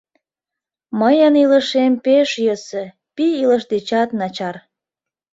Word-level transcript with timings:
Мыйын 0.99 1.33
илышем 1.43 1.93
пеш 2.05 2.29
йӧсӧ, 2.45 2.83
пий 3.15 3.33
илыш 3.43 3.63
дечат 3.71 4.09
начар... 4.19 4.55